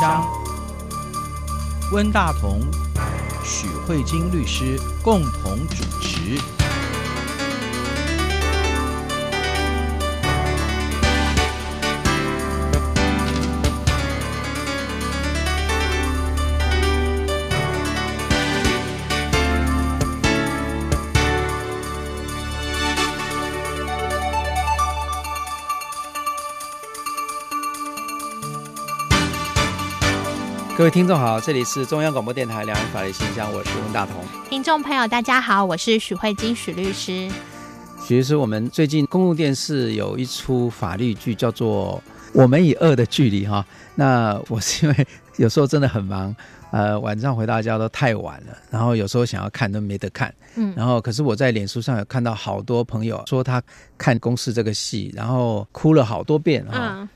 [0.00, 0.26] 张，
[1.92, 2.62] 温大同、
[3.44, 6.59] 许慧晶律师共同主持。
[30.80, 34.14] 各位听众好，这里是中央广播电台两岸法律信箱，我是温大同。
[34.48, 37.30] 听众朋友，大家好，我是许慧金许律师。
[38.02, 42.02] 许律师，我们最近公共电视有一出法律剧，叫做
[42.32, 43.62] 《我们与恶的距离》哈。
[43.94, 46.34] 那我是因为有时候真的很忙，
[46.70, 50.34] 呃，晚上回到家都太晚了，然后有时候想要看都没得看。
[50.54, 53.62] 嗯，然后可是我在脸书上有看到好多朋友说他
[53.98, 56.96] 看公视这个戏，然后哭了好多遍啊。
[57.00, 57.08] 嗯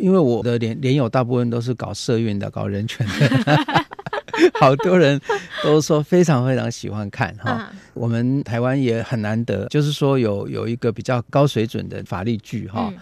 [0.00, 3.56] 因为我的连连友大部分都是搞社运的、搞人权的，
[4.58, 5.20] 好多人
[5.62, 7.70] 都说非常非常喜欢看哈。
[7.94, 12.92] 我们台湾也很难得，就是说有有一个比较高水准的法律剧哈。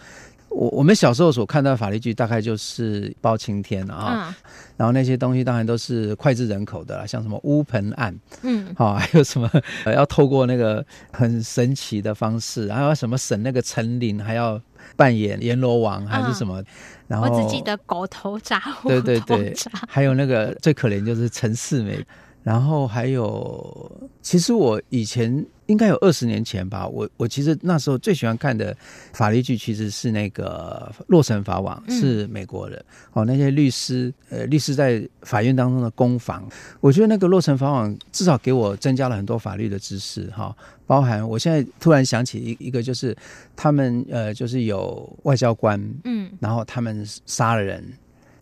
[0.51, 4.35] 我我们小时候所看到的法律剧，大概就是包青天啊，
[4.77, 9.49] 然后那些东西当然都是脍炙人口的啦，像什么乌盆案，嗯，好， 还有什么
[9.85, 14.61] 要透过那个很神奇的方式，还有什么审那个陈林，还要。
[14.97, 16.61] 扮演阎罗王还是什么？
[16.61, 16.67] 嗯、
[17.09, 19.55] 然后我只记得狗头铡，对对对，
[19.89, 22.05] 还有那个最可怜就是陈世美，
[22.43, 23.91] 然后还有，
[24.23, 25.45] 其实我以前。
[25.69, 28.77] 应该有二十年前吧，我我其实那时候最喜欢看的
[29.13, 36.49] 法律剧其实是那个《洛城法网》，是美国人、嗯、哦，那些律师呃律师在法院当中的攻防，
[36.81, 43.15] 我觉得那个《洛城法网》至少给我增加了很多法律的知识哈、哦，包含我现在突然想起一一个就是
[43.55, 47.85] 他们呃就是有外交官嗯，然后他们杀了人，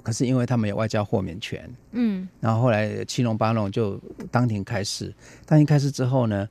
[0.04, 1.68] 可是因为他们有外交豁免权。
[1.90, 5.12] 嗯，然后后来七龙八龙就当庭开示，
[5.44, 6.48] 当庭开示之后呢，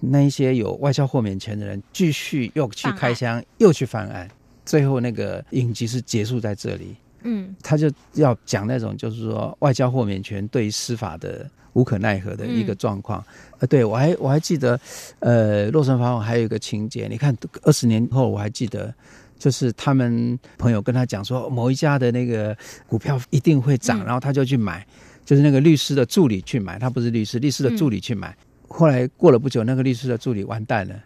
[0.00, 4.28] 那一些有外交豁免权的人，继续又去开枪，又去翻案，
[4.66, 6.94] 最后那个影集是结束在这里。
[7.22, 13.24] 嗯，他就要讲那种就是说外交豁免权对于司法的无可奈何的一个状况。
[13.60, 14.78] 呃，对我还我还记得，
[15.20, 18.94] 呃，洛城法网还有一个情节，你看二十年后我还记得，
[19.38, 22.54] 就是他们朋友跟他讲说某一家的那个
[22.86, 24.86] 股票一定会涨，然后他就去买，
[25.24, 28.36] 就是那个律师的助理去买，他不是律师，律师的助理去买。
[28.76, 31.00] 后来过了不久，那个律师的助理完蛋了。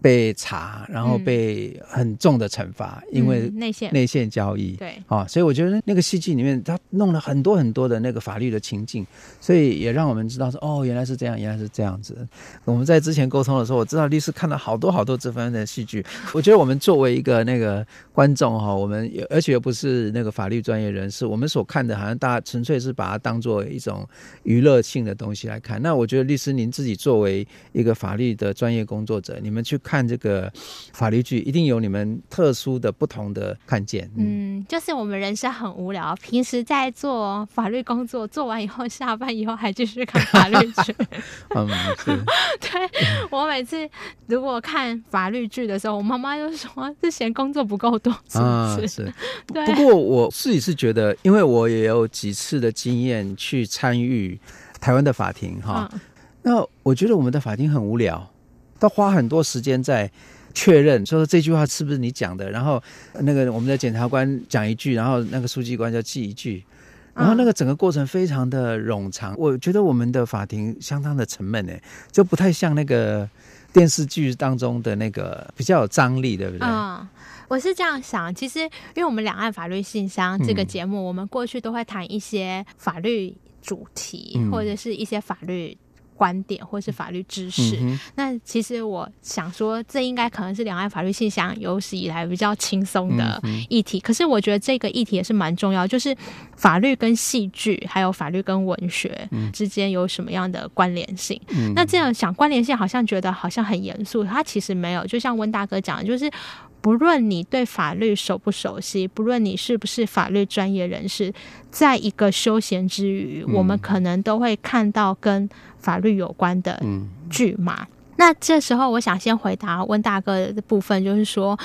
[0.00, 4.72] 被查，然后被很重的惩罚，嗯、因为内线内线交易。
[4.76, 9.06] 对，啊，所以我觉得那个戏剧里面，他弄了很多很多的那个法律的情境，
[9.40, 12.16] 所以也让我们知道说，哦，原来是这样，原来是这样子。
[12.64, 16.04] 我们在之前沟通的时候，我知道律师看了好多好多这方面的戏剧。
[16.32, 24.06] 我觉得我们作为一个那个观众哈，我们而且又不是那个法律专业人士，我们所看的好像大家纯粹是把它当做一种
[24.42, 25.80] 娱乐性的东西来看。
[25.80, 29.96] 那我觉得律师您自己作为一个法律的专业工作者，你们去看。
[29.96, 30.52] 看这个
[30.92, 34.06] 法律剧，一定有你们特殊的、不同的看见。
[34.14, 40.94] 嗯，就是我们人生很无聊，平时在做法律工作，做完以后下班以后还继续看法律剧。
[41.56, 42.14] 嗯，是。
[42.60, 42.90] 对，
[43.30, 43.88] 我每次
[44.26, 49.14] 如果看法律剧的时候，我妈妈就说：“是嫌工作不够多，是不是？”啊，是。
[49.46, 49.64] 对。
[49.64, 54.38] 不过我自己是觉得，因为我也有几次的经验去参与
[54.78, 56.00] 台湾的法庭哈，嗯，
[56.42, 58.30] 那我觉得我们的法庭很无聊。
[58.78, 60.10] 都花很多时间在
[60.54, 62.82] 确认，说这句话是不是你讲的，然后
[63.20, 66.64] 那个我们的检察官讲一句，然后那个书记官就记一句，
[67.12, 69.34] 然后那个整个过程非常的冗长。
[69.36, 73.28] 我觉得我们的法庭相当的沉闷诶，就不太像那个
[73.72, 76.66] 电视剧当中的那个比较有张力，对不对？
[76.66, 77.06] 嗯，
[77.48, 78.34] 我是这样想。
[78.34, 85.76] 其实，因为我们两岸法律信箱这个节目，嗯、我们过去都会谈一些法律主题，嗯、或者是一些法律。
[86.16, 93.98] 观点或是法律知识，嗯、那其实我想说，这应该可能是两岸法律信箱有史以来比较轻松的议题。
[93.98, 96.16] 嗯、可是我觉得这个议题也是蛮重要，就是
[96.56, 101.40] 法律跟戏剧，还有法律跟文学之间有什么样的关联性？
[101.48, 105.06] 嗯、那这样想关联性，好像觉得好像很严肃，它其实没有。
[105.06, 106.30] 就像温大哥讲的，就是。
[106.78, 111.32] 不论你对法律熟不熟悉，不论你是不是法律专业人士，
[111.68, 115.48] 在一个休闲之余，嗯、我们可能都会看到跟
[115.86, 116.82] 法律有关的
[117.30, 117.76] 剧嘛。
[117.80, 117.86] 嗯、
[118.16, 121.56] 那这时候，我想先回答温大哥的部分，就是说，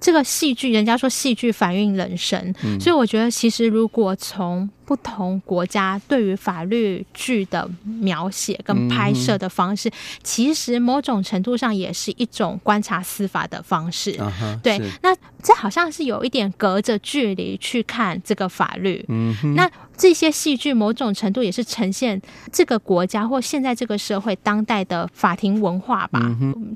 [0.00, 14.12] 这个戏剧，人家说戏剧反映人生，嗯、所以我觉得其实如果从不同国家对于法律剧的描写跟拍摄的方式，嗯、其实某种程度上也是一种观察司法的方式。
[14.12, 15.12] Uh-huh, 对，那
[15.42, 19.04] 这好像是有一点隔着距离去看这个法律。
[19.08, 22.20] 嗯，那这些戏剧某种程度也是呈现
[22.52, 26.20] 这个国家或现在这个社会当代的法庭文化吧。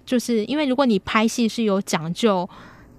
[0.05, 2.49] 就是因为如果你拍戏是有讲究。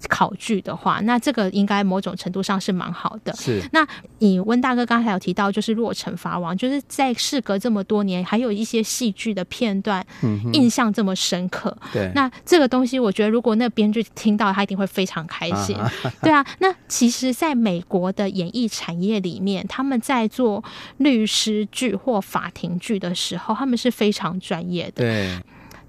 [0.08, 3.34] 考据的话，那这个应该某种程度上是蛮好的。
[3.34, 3.62] 是。
[3.72, 3.86] 那
[4.18, 10.04] 你温大哥刚才有提到，就是《洛城法王》，就是在事隔这么多年，还有一些戏剧的片段，
[10.52, 11.76] 印象这么深刻。
[11.92, 12.10] 对。
[12.14, 15.76] 那这个东西，我觉得如果那编剧听到，他一定会非常开心。
[15.76, 15.90] 啊
[16.22, 16.44] 对啊。
[16.58, 20.62] 那其实，在美国的演艺产业里面，他们在做
[20.98, 25.02] 律师剧或法庭剧的时候，他们是非常专业的。
[25.04, 25.38] 对。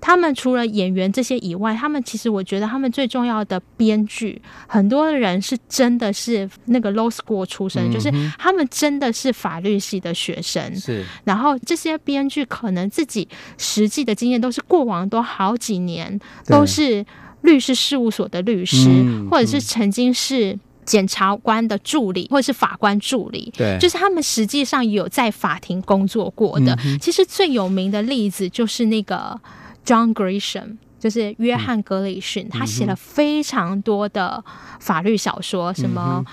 [0.05, 10.75] 他们除了演员这些以外，他们其实我觉得他们最重要的编剧，很多人是真的是那个 law school 出身，嗯、就是他们真的是法律系的学生。
[10.75, 13.25] 是，然后这些编剧可能自己
[13.57, 17.05] 实际的经验都是过往都好几年都是
[17.39, 23.53] 律师事务所的律师，嗯、或者是曾经是检察官的助理，或者是法官助理。
[23.55, 26.77] 对，就是他们实际上有在法庭工作过的。
[26.83, 29.39] 嗯、其实最有名的例子就是那个。
[29.85, 34.43] John Grisham 就是约翰·格里逊，嗯、他写了非常多的
[34.79, 36.23] 法律小说，嗯、什么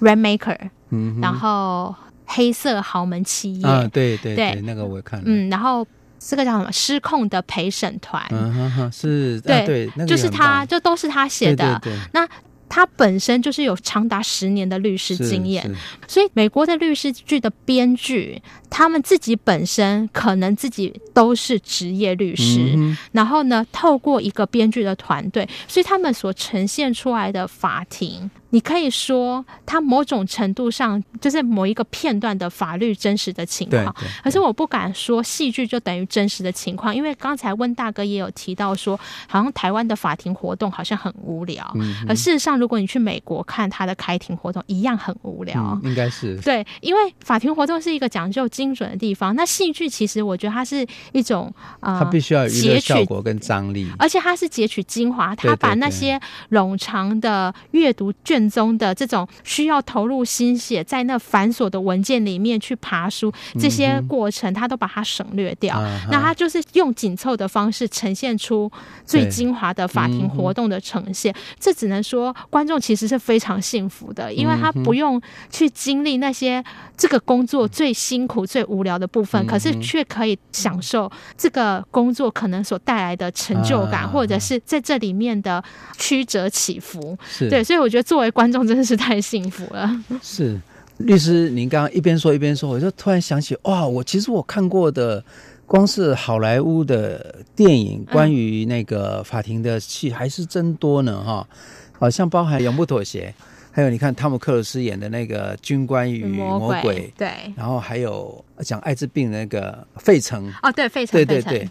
[0.06, 0.56] 《Rainmaker》，
[0.90, 1.94] 嗯，然后
[2.26, 5.86] 《黑色豪门企业》啊，对对对，对那个我也看了，嗯，然后
[6.18, 12.00] 这个叫什么《失控的陪审团》，嗯是，对、啊、对，那个、就是他，就都是他写的，对对对。
[12.12, 12.28] 那。
[12.74, 15.70] 他本身就是有长达十年的律师经验，
[16.08, 28.30] 所以美国的律师剧的编剧，他们自己本身可能自己都是职业律师，嗯、然后呢，透过一个编剧的团队，所以他们所呈现出来的法庭。
[28.54, 38.94] 你可以说，它某种程度上就是某一个片段的法律真实的情况，可是我不敢说戏剧就等于真实的情况，因为刚才温大哥也有提到说，
[39.26, 46.38] 好像台湾的法庭活动好像很无聊，嗯、而事实上，如果你去美国看他的开庭活动，一样很无聊，嗯、应该是。
[46.42, 56.20] 对，因为法庭活动是一个讲究精准的地方，那戏剧其实我觉得它是一种啊，它必须要有娱乐效果跟张力，而且它是截取精华，它把那些
[56.50, 58.52] 冗长的阅读卷。
[58.52, 65.78] 宗的这种需要投入心血，在那繁琐的文件里面去爬书，这些过程他都把它省略掉。
[65.78, 68.70] 嗯、那他就是用紧凑的方式呈现出
[69.06, 71.32] 最精华的法庭活动的呈现。
[71.32, 76.62] 嗯、这只能说观众其实是非常幸福的，因为他不用去经历那些
[76.94, 80.91] 这个工作最辛苦、最无聊的部分，嗯、可是却可以享受
[81.36, 85.62] 这个工作可能所带来的成就感，啊、或者是在这里面的
[85.96, 87.16] 曲折起伏。
[87.26, 89.90] 是对，所以我觉得作为观众真的是太幸福了。
[90.22, 90.58] 是
[90.98, 95.24] 律师，您刚刚一边说一边说，我就突然想起，哇，我其实我看过的，
[95.66, 101.56] 光是好莱坞的电影，关于那个法庭的戏还是真多呢，哈、嗯。
[102.02, 103.32] 好像包含《永不妥协》，
[103.72, 111.68] 还有你看汤姆克鲁斯演的那个《军官与魔鬼》，对，然后还有讲艾滋病的那个费城，哦，对，费城，对对对。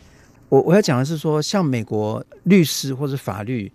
[0.50, 3.72] 我我要讲的是说，像美国律师或者法律。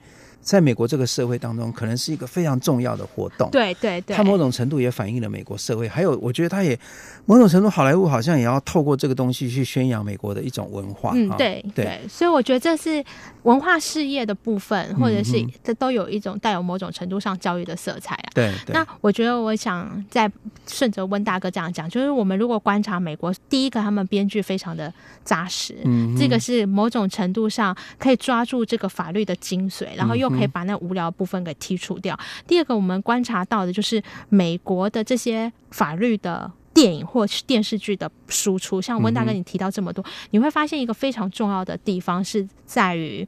[0.47, 3.51] 在美国这个社会当中，可能是一个非常重要的活动。
[3.51, 5.89] 对对对，它某种程度也反映了美国社会。
[5.89, 6.79] 还有，我觉得它也
[7.25, 11.11] 某种程度，好莱坞好像也要透过这个东西去宣扬美国的一种文化。
[11.17, 12.01] 嗯，对对，对。
[12.09, 13.05] 所以我觉得这是
[13.43, 18.31] 文化事业的部分，或者是这都有一种带有某种程度上教育的色彩啊。
[18.33, 18.73] 对对。
[18.73, 20.31] 那我觉得，我想再
[20.69, 30.31] 顺着温大哥这样讲，就是我们如果观察美国，第一个他们编剧非常的扎实，嗯，这个是某种程度上可以抓住这个法律的精髓，然后又。
[30.37, 32.19] 可以把那无聊的部分给剔除掉。
[32.47, 38.81] 第二个，我们观察到的就是美国的这些法律的电影或是电视剧的输出。
[38.81, 43.27] 像温大哥你提到这么多，你会发现一个非常重要的地方是在于。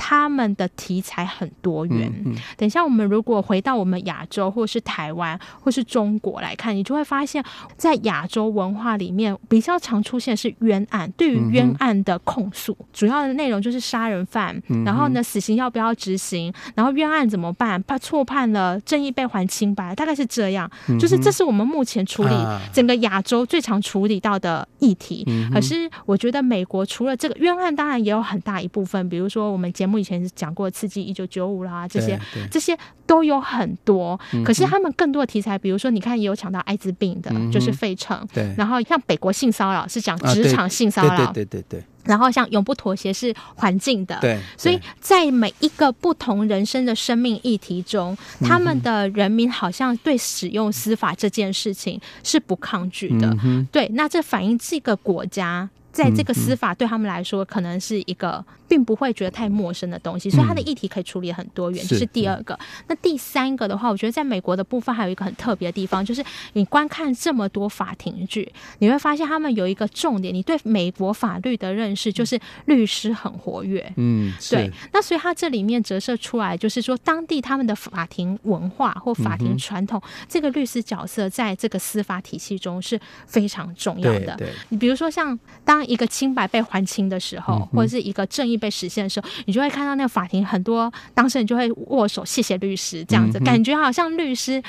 [0.00, 2.10] 他们的题材很多元。
[2.24, 7.44] 嗯嗯、等一下，我们如果回到我们亚洲，或是台湾，或是中国来看，你就会发现，
[7.76, 11.12] 在亚洲文化里面比较常出现是冤案。
[11.18, 16.50] 对于冤案的控诉，嗯、主要的内容就是杀人犯，嗯、然后呢，死刑要不要执行？
[16.74, 17.82] 然后冤案怎么办？
[17.82, 20.70] 怕错判了，正义被还清白，大概是这样。
[20.88, 22.34] 嗯、就是这是我们目前处理
[22.72, 25.24] 整个亚洲最常处理到的议题。
[25.26, 32.18] 嗯、可是我觉得美国除了这个冤案，当然也有很大一部分，比如说我们节目以前讲过《刺激一九九五》啦，这些
[32.50, 34.18] 这些都有很多。
[34.44, 38.26] 可是他们更多的题材，比如说你看也有讲到艾滋病的，嗯、就是费城。
[38.32, 38.54] 对。
[38.56, 41.32] 然后像北国性骚扰是讲职场性骚扰。
[41.32, 41.84] 对对对对对。
[42.04, 44.18] 然后像永不妥协是环境的。
[44.20, 44.40] 对。
[44.56, 53.36] 所以在每一个不同人生的生命议题中，他们的人民好像对使用司法这件事情是不抗拒的。
[53.44, 53.88] 嗯、对。
[53.94, 55.68] 那这反映这个国家。
[55.92, 61.84] 在这个司法对他们来说，可能是一个并不会觉得太陌生的东西，所以他的议题可以处理很多元。
[61.86, 62.56] 这是第二个。
[62.86, 73.92] 那第三个的话，我觉得在美国的部分还有一个很特别的地方，就是你观看这么多法庭剧，你会发现他们有一个重点，你对美国法律的认识就是律师很活跃。
[73.96, 74.70] 嗯，对。
[74.92, 84.38] 那所以他这里面折射出来，就是说当地他们的法庭文化或法庭传统，这个律师角色在这个司法体系中是非常重要的。
[84.68, 85.79] 你比如说像当。
[85.80, 94.62] 当一个清白被还清的时候，或者是一个正义被实现的时候，你就会看到那个法庭很多当事人就会握手谢谢律师，这样子感觉好像律师。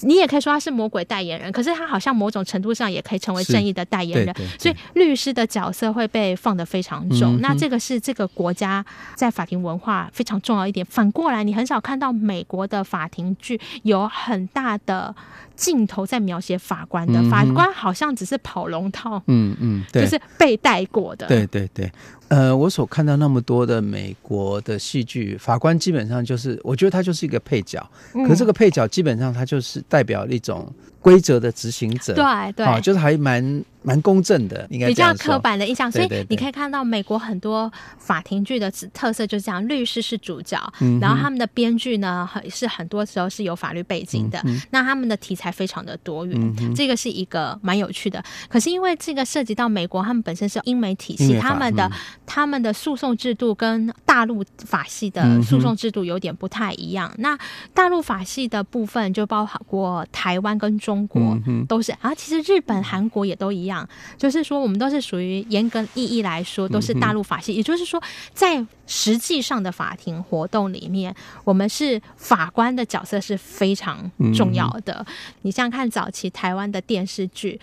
[0.00, 7.36] 你也可以说他是魔鬼代言人，可是他好像某种程度上也可以成为正义的代言人，所以律师的角色会被放得非常重。
[7.36, 8.84] 嗯、那这个是这个国家
[9.14, 10.84] 在法庭文化非常重要一点。
[10.86, 15.14] 反过来，你很少看到美国的法庭剧有很大的
[15.54, 21.26] 镜头在描写法官的，法官好像只是跑龙套，嗯嗯，就是被带过的。
[21.26, 21.90] 对对对。
[22.34, 27.80] 呃，我所看到那么多的美国的戏剧，法官基本上就是，我觉得他就是一个配角。
[28.12, 30.68] 可是这个配角基本上他就是代表一种
[31.04, 33.62] 规则的执行者，对对，啊，就是还蛮。
[33.86, 48.24] 蛮公正的，应该比较刻板的印象，所以你可以看到美国很多法庭剧的特色就是这样，律师是主角，嗯、然后他们的编剧呢，很是很多时候是有法律背景的，嗯、那他们的题材非常的多元，嗯、这个是一个蛮有趣的。
[48.48, 51.92] 可是因为这个涉及到美国，他们本身是英美体系，他们的、嗯、
[52.24, 57.10] 他们的诉讼制度跟大陆法系的诉讼制度有点不太一样。
[57.16, 57.38] 嗯、那
[57.74, 63.88] 大陆法系的部分就包括台湾跟中国都是、嗯、啊，其实日本、韩国也都一样。
[64.16, 67.52] 就是说，我们都是属于严格意义来说，都是大陆法系。
[67.52, 75.04] 嗯、也就是说，在实际上的法庭活动里面，我们是法官的角色是非常重要的。
[75.42, 77.58] 你像看早期台湾的电视剧，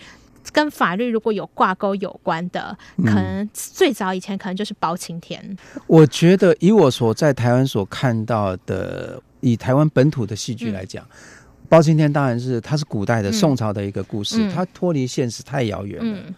[0.52, 5.56] 跟法律如果有挂钩有关的，可能最早以前可能就是包青天。
[5.86, 11.04] 我觉得，以我所在台湾所看到的，以台湾本土的戏剧来讲。
[11.04, 11.10] 嗯
[11.72, 16.18] 包青天当然是，它是古代的宋朝的一个故事，嗯、它脱离现实太遥远了。
[16.20, 16.34] 嗯、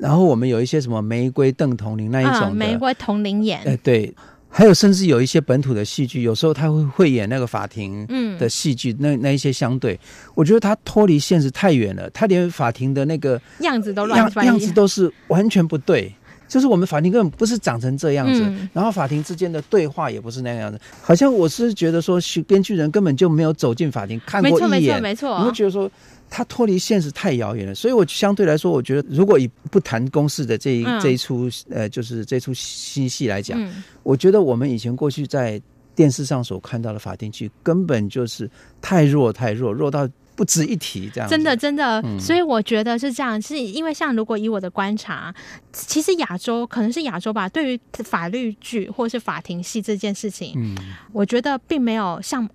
[0.00, 4.10] 然后我们有一些什么玫瑰邓铜铃那一种、啊、玫瑰铜铃演，哎，对，
[4.48, 8.06] 还有甚至有一些本土的戏剧，有时候他会会演那个法庭
[8.38, 10.00] 的戏剧，嗯、那那一些相对，
[10.34, 16.10] 我觉得他脱离现实太远了，他连法庭的那个样子都乱样， 样子都是完全不对。
[16.48, 25.90] 就是我们法庭根本不是长成这样子，嗯、然后法庭之间的对话也不是那样子，好像我是觉得说，编剧人根本就没有走进法庭看过一眼，没错没错没错，你会觉得说
[26.30, 27.74] 他脱离现实太遥远了。
[27.74, 35.60] 所以我相对来说，我觉得如果以不谈公式的这一、嗯、这一出呃，就是这出新戏来讲，嗯、我觉得我们以前过去在
[35.94, 38.50] 电视上所看到的法庭剧根本就是
[38.80, 40.08] 太弱太弱，弱到。
[40.38, 45.34] 不值一提，这样真的真的，嗯、所以我觉得是这样，是因为像如果以我的观察，
[45.72, 50.76] 其实亚洲可能是亚洲吧，对于法律剧或是法庭戏这件事情，嗯，
[51.12, 52.48] 我觉得并没有像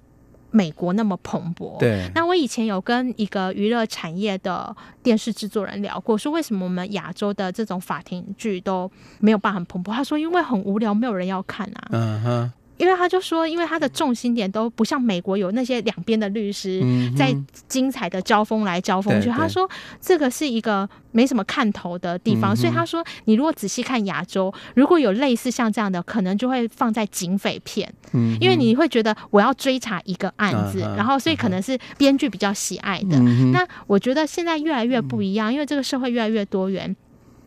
[0.50, 1.78] 美国那么蓬勃。
[1.78, 9.92] 对，那我以前有跟一个娱乐产业的电视制作人聊过，说为什么我们亚洲的这种法庭剧都没有办法很蓬勃？
[9.92, 11.88] 他说因为很无聊，没有人要看啊。
[11.92, 12.52] 嗯哼。
[12.78, 16.82] 因为他就说，因为他的重心点都不像美国有那些两边的律师
[17.16, 17.36] 在
[17.68, 19.30] 精彩的交锋来交锋去。
[19.30, 19.70] 他说
[20.02, 33.18] 这个是一个没什么看头的地方，所以他说你如果仔细看亚洲，如果有类似像这样的，可能就会放在警匪片，嗯因为你会觉得我要追查一个案子，然后所以可能是编剧比较喜爱的。
[33.52, 36.96] 那我觉得现在越来越不一样，因为这个社会越来越多元。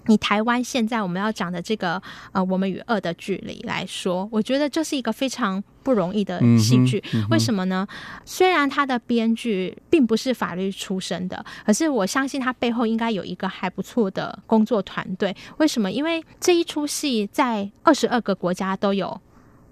[0.07, 2.01] 你台湾现在我们要讲的这个
[2.33, 7.03] 呃，我们与恶的距离来说，我觉得这是一个非常不容易的戏剧。
[7.13, 7.87] 嗯嗯、为什么呢？
[8.25, 15.35] 虽然他的编剧并不是法律出身的，可是我相信他背后应该有一个还不错的工作团队。
[15.59, 15.91] 为什么？
[15.91, 19.21] 因为这一出戏在二十二个国家都有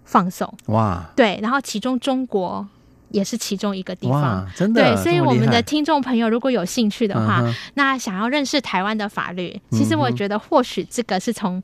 [0.04, 0.52] 放送。
[0.66, 1.10] 哇！
[1.16, 2.66] 对，然后其中中国。
[3.14, 4.82] 也是其中一个地方，真的。
[4.82, 7.40] 对，所以我们的听众朋友如果有兴趣的话，
[7.74, 11.62] 那想要认识台湾的法律，其实我觉得或许这个是从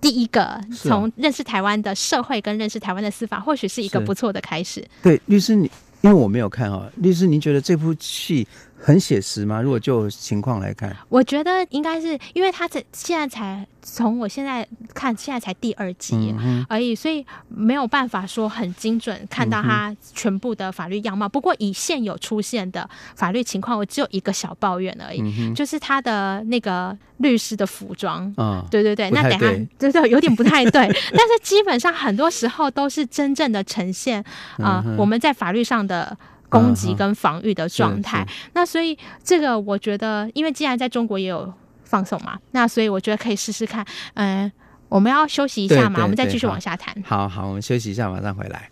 [0.00, 4.84] 第一个从认识台湾的社会跟认识台湾的司法，或许是一个不错的开始。
[5.00, 5.70] 对，律师，你
[6.00, 8.44] 因为我没有看啊，律师，您觉得这部戏
[8.82, 9.60] 很写实吗？
[9.60, 16.34] 如果就情况来看，我觉得应该是因为他这现在才从我现在看，现在才第二集
[16.66, 21.28] 而已，所以没有办法说很精准看到他全部的法律样貌。
[21.28, 28.32] 不过以现有出现的法律情况，我只有一个小抱怨而已，就是他的那个律师的服装。
[28.38, 29.38] 啊，对对对，那等下
[29.78, 29.92] 对。
[29.92, 34.24] 对有点不太对， 但是基本上很多时候都是真正的呈现
[34.56, 36.16] 啊，我们在法律上的。
[36.50, 41.50] 攻击跟防御的状态，那所以这个我觉得，因为既然在中国也有
[41.84, 43.86] 放送嘛，那所以我觉得可以试试看。
[44.14, 44.50] 嗯，
[44.88, 46.92] 我们要休息一下嘛，我们再继续往下谈。
[47.06, 48.68] 好好，我们休息一下，马上回来。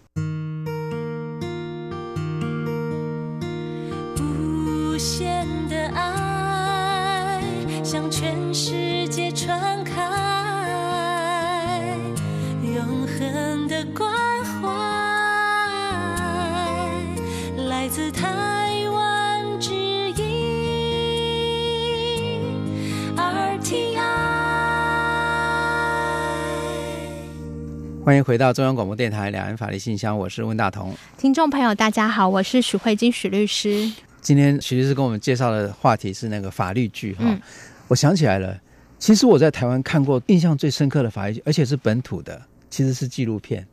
[4.21, 7.41] 无限的爱
[7.85, 10.03] 向全世界传开，
[12.63, 14.18] 永恒的光。
[17.99, 20.23] 自台湾之音
[23.17, 23.99] RTI，
[28.05, 30.95] 欢迎回到中央广播电台两岸法律信箱，我是温大同。
[31.17, 33.91] 听众朋友，大家好，我是许慧金许律师。
[34.21, 37.43] 今天许律师跟我们介绍的话题是那个法律剧哈，嗯、
[37.89, 38.57] 我想起来了，
[39.01, 42.41] 其实我在台湾看过印象最深刻的法律剧，而且是本土的，
[42.71, 43.67] 其实是纪录片。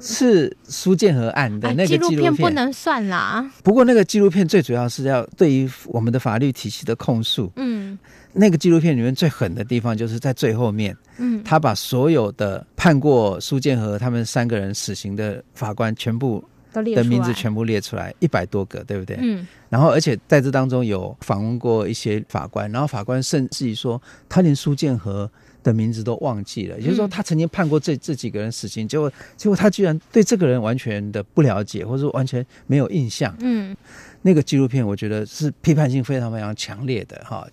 [0.00, 3.48] 是苏建和案的那个纪录片，不能算啦。
[3.62, 7.50] 不过那个纪录片最主要是要对于我们的法律体系的控诉。
[7.56, 7.98] 嗯，
[8.32, 19.16] 那个纪录片里面最狠的地方就是在最后面，嗯，他把所有的判过苏建和他们三个人死刑的法官全部的名字全部列出来，一百多个，对不对？
[19.20, 19.46] 嗯。
[19.68, 25.30] 然后而且在这当中有访问过一些法官，然后法官甚至于说他连苏建和。
[25.64, 33.34] 的名字都忘记了，也就是说，他曾经判过这这几个人死刑，结果结果他居然对这个人完全的不了解，或者说完全没有印象。
[33.40, 33.74] 嗯，
[34.22, 37.44] 那个纪录片我觉得是批判性非常非常强烈的哈，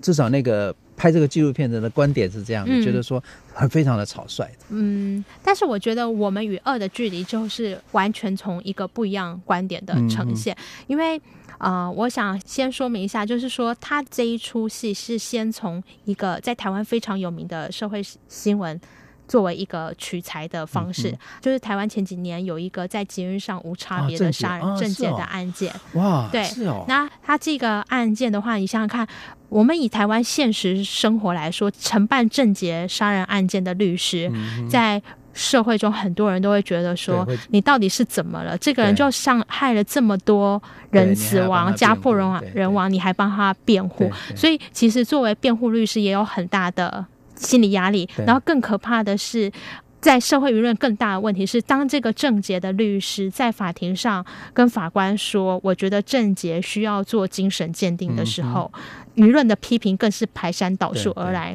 [0.00, 3.20] 至少那个拍这个纪录片的观点是这样觉得说
[3.52, 4.46] 很非常的草率。
[4.68, 11.20] 嗯，但是我觉得我们与恶的距离就是完全从一个不一样观点的呈现，嗯、因为。
[11.58, 18.78] 啊、呃，我想先说明一下，就是说他这一出戏是先从一个在台湾非常有名的社会新闻
[19.26, 25.72] 作为一个取材的方式，嗯、就是台湾前几年有一个在捷运上无差别的杀人政见的案件。
[25.94, 26.84] 哇，对，是哦。
[26.86, 29.06] 那他这个案件的话，你想想看，
[29.48, 34.30] 我们以台湾现实生活来说，承办政劫杀人案件的律师
[34.70, 35.02] 在。
[35.36, 38.56] 社会中很多人都会觉得说，你到底是怎么了？
[38.56, 44.10] 这个人就伤害了这么多人死亡，家破人亡，人亡，你还帮他辩护？
[44.34, 48.08] 所以其实作为辩护律师也有很大的心理压力。
[48.24, 49.52] 然后更可怕的是，
[50.00, 58.72] 在社会舆论更大的问题是，当这个郑杰的律师在法庭上跟法官说：“我觉得郑杰需要做精神鉴定的时候”，
[59.16, 61.54] 舆论的批评更是排山倒树而来。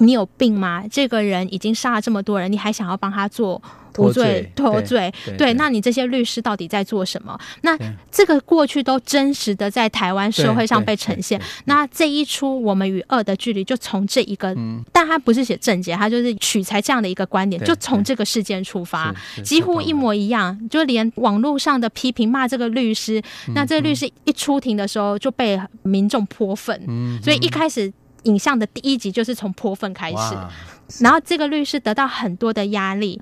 [0.00, 0.84] 你有病吗？
[0.90, 3.60] 这个人已经杀了这么多人，你还想要帮他做
[3.98, 5.12] 无罪脱罪？
[5.36, 7.38] 对，那你这些律师到底在做什么？
[7.62, 7.78] 那
[8.10, 11.40] 这个过去都真实的在台湾社会上被呈现。
[11.66, 14.56] 那这一出我们与恶的距离，就从这一个，
[14.90, 23.20] 但他不是写正解，他就是取材这样的一个观点，就从这个事件出发，几乎一模一样，就连网络上的批评骂这个律师，
[23.54, 26.80] 那这个律师一出庭的时候就被民众泼粪，
[27.22, 27.92] 所以一开始。
[28.24, 33.20] 影像的第一集就是从泼粪开始，然后这个律师得到很多的压力。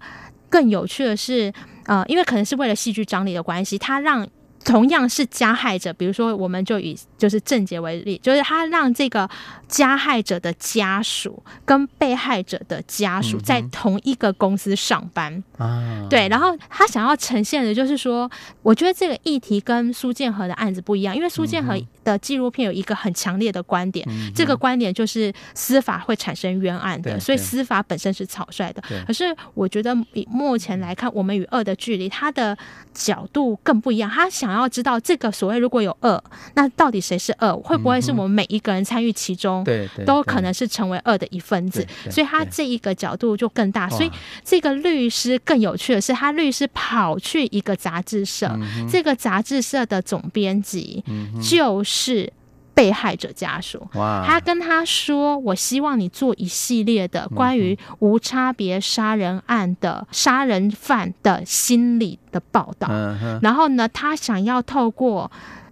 [0.51, 1.53] 更有趣的是，
[1.85, 4.27] 呃，因为可能是为了戏剧张力的关系，他让。
[4.68, 9.26] 同样是加害者，比如说，我们就以就是郑捷为例，就是他让这个
[9.66, 15.42] 加害者的家属跟被害者的家属在同一个公司上班。
[15.57, 28.83] 啊，对，然后他想要呈现的就是说，我觉得这个议题跟苏建和的案子不一样，因为苏建和的纪录片有一个很强烈的观点，这个观点就是司法会产生冤案的，所以司法本身是草率的。
[29.07, 32.54] 可是我觉得以目前来看，我们与恶的距离，他的
[32.92, 34.58] 角度更不一样，他想要。
[34.61, 36.23] 要知道这个所谓如果有恶，
[36.55, 37.57] 那到底谁是恶？
[37.57, 39.64] 会不会是我们每一个人参与其中，
[40.07, 41.87] 都可能是成为恶的一份子？
[42.11, 43.88] 所以他这一个角度就更大。
[43.88, 44.11] 所以
[44.44, 48.51] 这个律师更有趣的是，他律师跑去一个杂志社，
[48.90, 51.05] 这个杂志社的总编辑
[51.42, 52.33] 就是。
[52.79, 62.87] 被害者家属，他跟他说：“我希望你做一系列的关于无差别杀人案的杀人犯的心理的报道。
[63.43, 65.29] 然后呢，他想要透过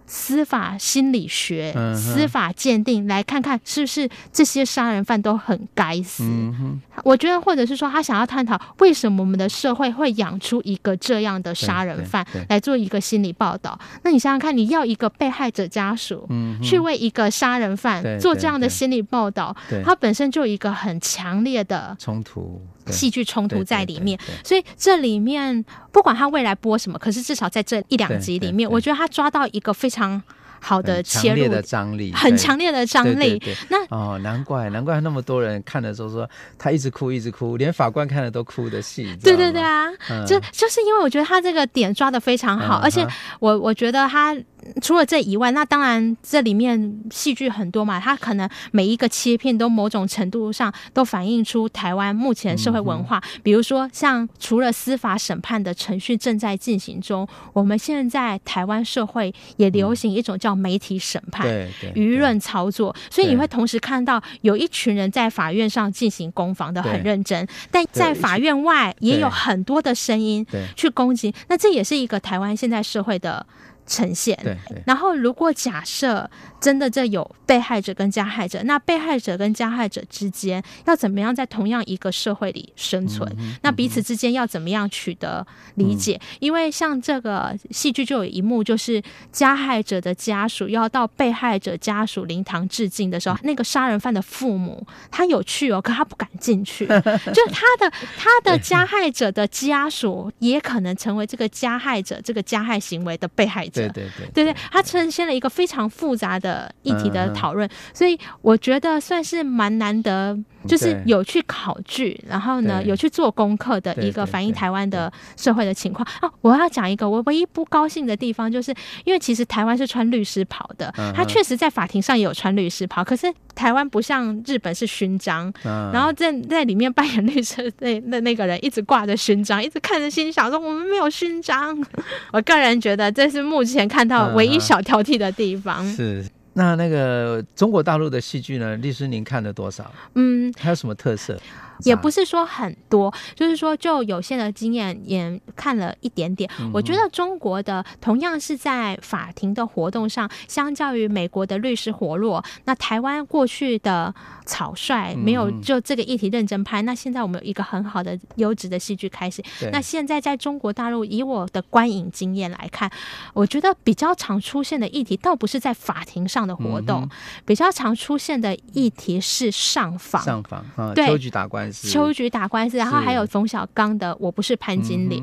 [0.07, 6.23] 司法心理学、嗯、司法鉴定，来看看是不是这些杀人犯都很该死。
[6.23, 13.77] 嗯、我觉得，或者是说，他想要探讨为什么我们的社会会养出一个这样的杀人犯，来做一个心理报道。
[14.03, 24.19] 那你想想看，你要一个被害者家属、嗯、去为一个杀人犯做这样的心理报道，他本身就有一个很强烈的冲突、戏剧冲突在里面。
[24.43, 30.21] 所以这里面不管他未来播什么，可是至少在这一两集里面，我觉得他抓到一个非常。
[30.59, 33.39] 好的切入的张力，很强烈的张力。
[33.69, 39.15] 那哦，难怪难怪那么多人看的时候说他一直哭一直哭，连法官看了都哭的戏。
[39.21, 43.07] 对对对啊，嗯、就就是因为我觉得他这个点抓的非常好，嗯、而且
[43.39, 44.35] 我我觉得他。
[44.81, 53.17] 除了这以外，那当然这里面戏剧很多嘛，它可能每一个切片都某种程度上都反映出台湾目前社会文化。
[53.17, 71.33] 嗯、比如说，像除了司法审判的程序正在进行中，我们现在台湾社会也流行一种叫媒体审判、嗯、舆论操作，所以你会同时看到有一群人在法院上进行攻防的很认真，但在法院外也有很多的声音去攻击。
[71.47, 73.45] 那这也是一个台湾现在社会的。
[73.87, 74.37] 呈现，
[74.85, 83.27] 然后如果假设真的这有被害者跟加害者，那被害者跟加害者之间要怎么样在同样一个社会里生存？
[83.39, 85.45] 嗯、那彼此之间要怎么样取得
[85.75, 86.19] 理解？
[86.21, 96.85] 嗯、因为像这个戏剧就有一幕，就是加害者的家属要到被害者家属灵堂致敬的时候，嗯、那个杀人犯的父母他有去哦，可他不敢进去，
[97.33, 103.76] 就他的他的加害者的家属也可能成为这个加害者这个加害行为的被害者。
[103.77, 104.53] 对对对，对。
[104.53, 116.29] 对，它呈现了一个非常复杂的议题的讨论，嗯、所以我觉得算是蛮难得，就是有去考据，然后呢有去做功课的一个反映台湾的社会的情况啊。
[116.41, 118.73] 我要讲一个我唯一不高兴的地方，就是
[119.05, 131.77] 因为其实台湾是穿律师袍的，他确实在法庭上也有穿律师袍，可是台湾不像日本是勋章，然后在在里面扮演律师那那那个人一直挂着勋章，一直看着心想说我们没有勋章。
[132.31, 135.85] 我个人觉得这是目前看到唯一小挑剔的地方。
[135.85, 136.25] 嗯、是
[136.57, 138.75] 那那个中国大陆的戏剧呢？
[138.77, 139.93] 律师您看了多少？
[140.15, 141.39] 嗯，还有什么特色？
[141.83, 146.49] 也不是说很多，就是说就有限的经验也看了一点点。
[146.73, 154.13] 我觉得中国的同样是在法庭的活动上，相较于美国的律师活络，那台湾过去的
[154.45, 156.81] 草率没有就这个议题认真拍。
[156.81, 159.43] 那现在我们有一个很好的优质的戏剧开始。
[159.71, 162.89] 那现在在中国大陆，以我的观影经验来看，
[163.33, 167.07] 我觉得比较常出现的议题，倒不是在法庭上的活动，
[167.45, 170.21] 比较常出现的议题是上访。
[170.23, 171.66] 上访啊，对，秋菊打官。
[171.71, 175.21] 秋菊打官司，然后还有冯小刚的《我不是潘金莲》，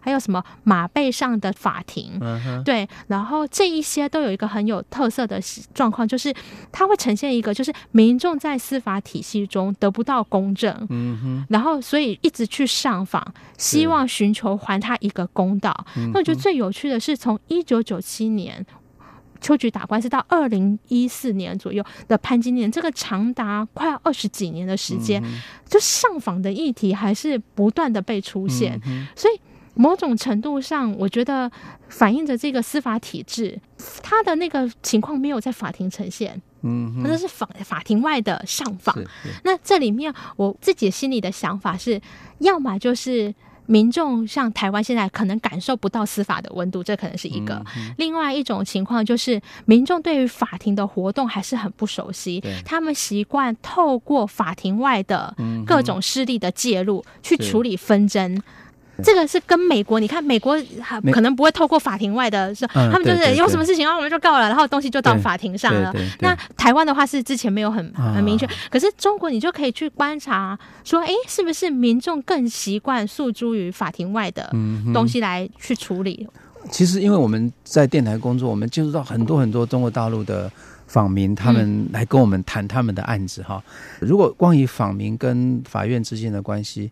[0.00, 2.20] 还有什么马背上的法庭，
[2.64, 5.40] 对，然后这一些都有一个很有特色的
[5.74, 6.34] 状况，就是
[6.70, 15.86] 它会呈现一个，就是民众在司法体系中得不到公正，然后所以一直去上访，希望寻求还他一个公道。
[16.12, 18.64] 那我觉得最有趣的是，从一九九七年。
[19.40, 29.40] 秋菊打官司到二零一四年左右的潘金莲，这个长达快要二十几年的时间，嗯、就上访的议题还是不断的被出现，嗯、所以
[29.74, 31.50] 某种程度上，我觉得
[31.88, 33.58] 反映着这个司法体制，
[34.02, 38.96] 他的那个情况没有在法庭呈现，嗯，那是法法庭外的上访。
[39.44, 42.00] 那这里面我自己心里的想法是，
[42.38, 43.34] 要么就是。
[43.66, 47.54] 民众像台湾现在可能感受不到司法的温度，这可能是一个。
[47.54, 55.34] 嗯嗯、另外一种情况就是，民众对于法庭的活动还是很不熟悉，他们习惯透过法庭外的
[55.66, 58.42] 各种势力的介入去处理纷争。
[59.02, 60.56] 这个是跟美国，你看美国
[61.12, 65.94] 可能不会透过法庭外的，是、嗯、他们就是有什么事情，然后我们就告了，然后东西就到法庭上了。
[66.20, 74.50] 那台湾的话是之前没有很很明确，可是中国你就可以去观察，说，哎，是不是民众更习惯诉诸于法庭外的
[74.94, 76.26] 东西来去处理？
[76.70, 80.50] 其实，因为我们在电台工作，我们接触到很多很多中国大陆的
[80.86, 83.62] 访民，他们来跟我们谈他们的案子哈。
[84.00, 86.90] 如果光以访民跟法院之间的关系。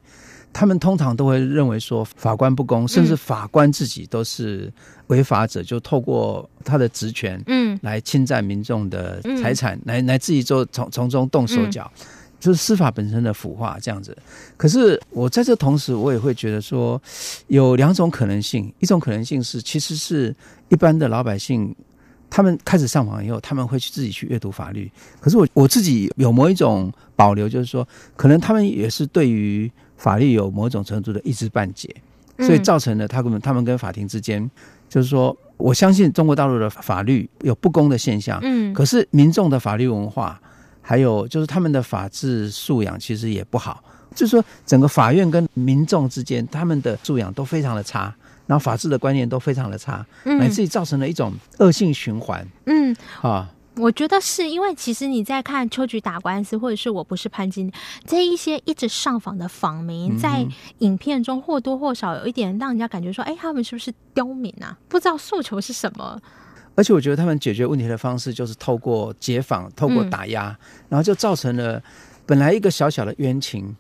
[0.55, 4.73] 他们通常都会认为说法官不公，甚至法官自己都是
[5.09, 12.07] 违法者，嗯、就透过他的职权，嗯，来侵占民众的财产，嗯、来来自己做从从中动手脚，嗯、
[12.39, 14.17] 就是司法本身的腐化这样子。
[14.57, 17.03] 可是我在这同时，我也会觉得说，
[17.49, 20.33] 有两种可能性，一种可能性是，其实是
[20.69, 21.75] 一般的老百姓，
[22.31, 24.89] 他们开始上访以后，他们会去自己去阅读法律。
[25.21, 29.69] 可是我我自己有某一种保留，就是说，可能他们也是对于。
[29.97, 31.89] 法律有某种程度的一知半解，
[32.39, 34.51] 所以造成了他们他们跟法庭之间
[34.89, 40.41] 就是说，我相信中国大陆的法律有不公的现象，嗯，可是民众的法律文化，
[40.83, 43.83] 还有就是他们的法治素养其实也不好，
[44.15, 48.15] 就是说整个法院跟民众之间，他们的素养都非常的差，
[48.47, 52.95] 然后法治的观念都非常的差，嗯，乃至于造成了一种恶性循环，嗯。
[53.23, 53.51] 啊。
[53.77, 57.71] 我觉得是因为其实你在看秋菊打官司，或者是我不是潘金
[58.07, 60.47] 这一些一直上访的访民，在
[60.79, 64.79] 影片中或多或少有一点让人家感觉说，哎，他们是不是刁民啊？
[64.89, 66.21] 不知道诉求是什么。
[66.77, 70.59] 而且我觉得他们解决问题的方式就是透过解访，透过打压，嗯、
[70.91, 71.83] 然后就造成了
[72.27, 73.75] 本来一个小小的冤情，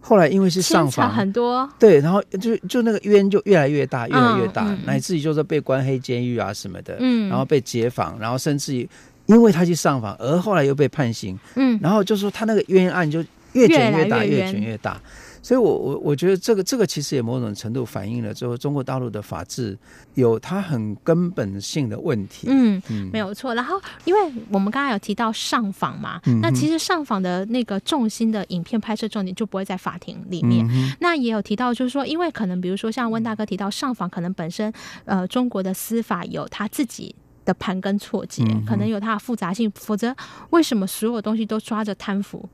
[0.00, 8.88] 后来因为是上访很多，对，然后就就那个冤就越来越大，越来越大，乃至于就是被关黑监狱啊什么的，嗯，然后被解访，然后甚至于。
[9.30, 15.00] 因为他去上访，而后来又被判刑，嗯，然后就说他那个冤案就越卷越大，越，卷越大。
[15.42, 19.78] 所以我我我觉得这个这个其实也某种程度反映了，之后中国大陆的法治
[20.14, 22.46] 有它很根本性的问题。
[22.50, 23.54] 嗯，嗯没有错。
[23.54, 30.66] 然后，因为我们刚刚有提到上访嘛，嗯、那其实上访的那个重心的影片拍摄重点就不会在法庭里面。
[30.70, 34.70] 嗯、那也有提到，就是说，因为可能比如说像温大哥提到上访，可能本身
[35.06, 37.14] 呃中国的司法有他自己。
[37.44, 40.14] 的盘根错节，可能有它的复杂性，否则
[40.50, 42.48] 为什么所有东西都抓着贪腐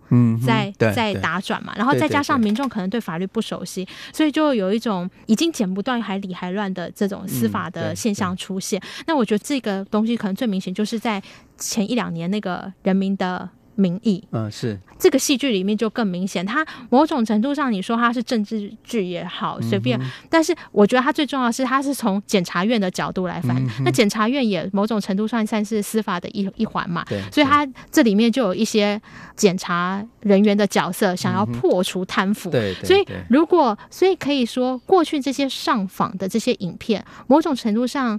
[0.46, 1.72] 在在打转嘛？
[1.77, 8.81] 然后再加上民众可能对法律不熟悉，所以就有一种已经剪不断还理还乱的这种司法的现象出现。
[9.07, 11.22] 那我觉得这个东西可能最明显就是在
[11.59, 13.49] 前一两年那个人民的。
[13.76, 16.44] 民意，嗯，是这个戏剧里面就更明显。
[16.44, 20.00] 它某种程度上，你说它是政治剧也好，随便。
[20.00, 23.56] 嗯、但是我觉得它最重要的是，它是从检察院的角度来反。
[23.56, 27.04] 嗯、那检察院也某种程度上算是司法的一一环嘛。
[27.08, 27.22] 对。
[27.30, 29.00] 所以它这里面就有一些
[29.36, 32.50] 检察人员的角色，想要破除贪腐。
[32.50, 32.84] 对、对。
[32.84, 38.18] 所以如果，所以可以说，过去这些上访的这些影片，某种程度上。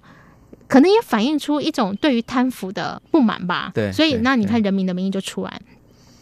[0.68, 3.72] 可能也反映出一种对于贪腐的不满吧。
[3.74, 5.62] 对，所以那你看《人民的名义》就出来，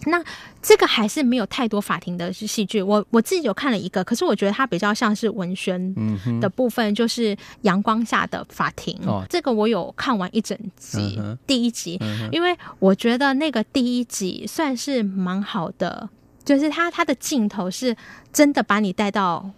[0.06, 0.24] 那
[0.62, 2.82] 这个还是没有太多法庭的戏剧。
[2.82, 5.96] 我我自己有看了一个，可是我觉得它比较像是文宣
[6.40, 8.96] 的部分，就是《阳光下的法庭》。
[9.08, 12.00] 哦，这个我有看完一整集，第一集，
[12.32, 16.08] 因为我觉得那个第一集算是蛮好的，
[16.44, 17.96] 就是它它的镜头是
[18.32, 19.50] 真的把你带到。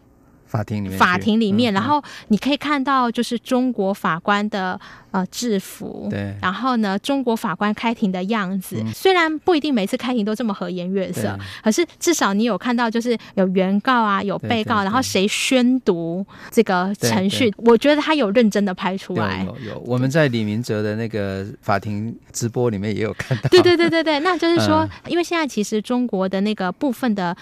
[0.48, 4.80] 法庭里面，法庭里面，然后你可以看到，就是中国法官的
[5.12, 19.46] 呃制服，对，然后呢，中国法官开庭的样子，虽然不一定每次开庭都这么和颜悦色，可是至少你有看到，就是有原告啊，有被告，然后谁宣读这个程序，我觉得他有认真的拍出来。
[19.46, 23.50] 有有，我们在李明哲的那个法庭直播里面也有看到。
[23.50, 27.36] 对对对对对，那就是说，因为现在其实中国的那个部分的。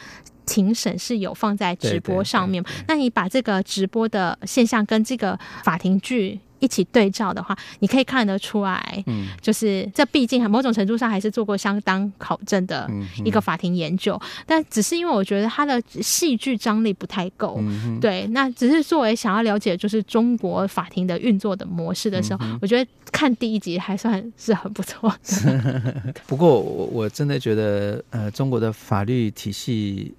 [0.46, 12.90] 庭审是有放在直播上面，那你把这个直播的现象跟这个法庭剧一起对照的话，你可以看得出来，嗯，就是这毕竟某种程度上还是做过相当考证的
[13.24, 17.60] 一个法庭研究，但只是因为我觉得它的戏剧张力不太够，
[18.00, 26.14] 对，那只是作为想要了解就是中国法庭的运作的模式的时候，我觉得看第一集还算是很不错的。
[26.26, 30.14] 不过我我真的觉得，呃，中国的法律体系。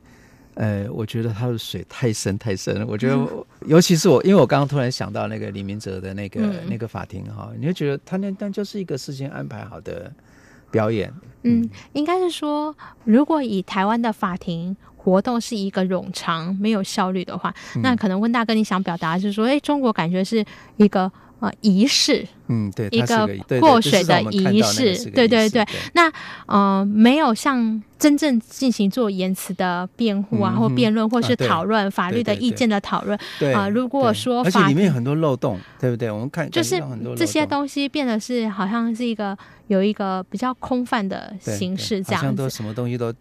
[0.56, 2.86] 呃，我觉得他的水太深太深了。
[2.86, 10.10] 我觉得，嗯、尤其是我，因为我刚刚突然想到那个李明哲的那个、嗯、那个法庭哈，你会觉得他那那就是一个事先安排好的
[10.70, 11.12] 表演。
[11.42, 20.44] 嗯，嗯应该是说，如果以台湾的法庭活动是一个冗长、没有效率的话，嗯、那可能温大哥你想表达是说，哎，中国感觉是
[20.78, 21.12] 一个。
[21.38, 23.28] 啊，仪式，嗯，对，一个
[23.60, 25.64] 过水的仪式，对对对。
[25.92, 26.10] 那
[26.46, 33.18] 呃，没有像真正进行做言辞的辩护啊，或辩论，或是讨论法律的意见的讨论。
[33.38, 36.10] 对啊，如果说而且里面有很多漏洞，对不对？
[36.10, 36.82] 我们看就是
[37.16, 43.12] 这些东西变得是好像是一个有一个比较空泛的形式，这样子，好像都什么东西都。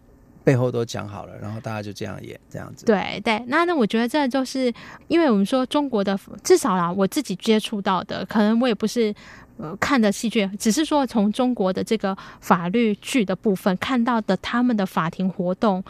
[0.46, 2.86] 背后都讲好了，然后大家就这样演这样子。
[2.86, 4.72] 对对，那那我觉得这就是
[5.08, 9.12] 因为我们说中国的至少啦，我自己接触到的，可能我也不是
[9.56, 15.82] 呃看的戏剧，只是说从中国的这个法律剧的部分看到的他们的法庭活动，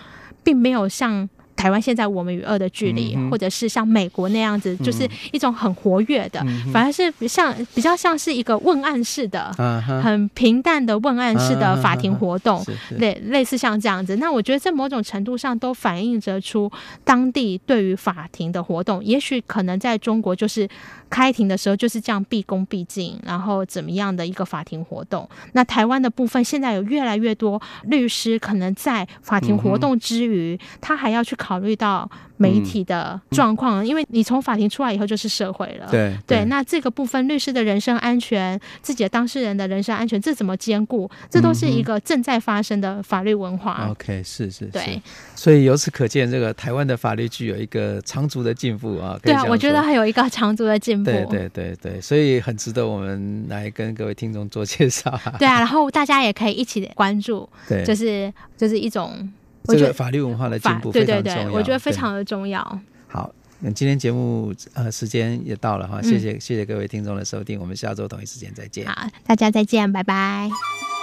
[0.42, 1.28] 并没有像。
[1.56, 12.64] 台湾现在我们与恶的距离，嗯、或者是像美国那样子，就是一种很活跃的，嗯、反而是像比较像是一个问案式的，嗯、很平淡的问案式的法庭活动，
[12.98, 14.16] 类类似像这样子。
[14.16, 16.70] 那我觉得在某种程度上都反映着出
[17.02, 20.68] 当地对于法庭的活动，也许可能在中国就是。
[21.08, 25.26] 开庭的时候就是这样毕恭毕敬，然后怎么样的一个法庭活动？
[25.52, 35.86] 那台湾的部分现在有越来越多律师可能在法庭活动之余，他还要去考虑到媒体的状况，嗯、因为你从法庭出来以后就是社会了。
[35.88, 41.08] 对对，那这个部分律师的人身安全、自己的当事人的人身安全，这怎么兼顾？
[41.30, 43.78] 这都是一个正在发生的法律文化。
[43.82, 45.00] 嗯、OK，是是，是，对。
[45.36, 49.16] 所以由此可见，这个台湾的法律具有一个长足的进步啊。
[49.22, 51.08] 对啊，我觉得还有一个长足的进步。
[51.08, 55.16] 对对对对，所以很值得我们来跟各位听众做介绍。
[55.38, 57.48] 对啊，然后大家也可以一起关注。
[57.68, 59.30] 对，就是就是一种。
[59.66, 62.62] 这个法律文化的进步非常重要，对对对，我觉得非常的重要。
[63.08, 68.86] 好，那今天节目呃时间也到了哈，谢谢、嗯、谢谢各位听众的收听，我们下周同一时间再见。
[68.86, 70.95] 好，大家再见，拜拜。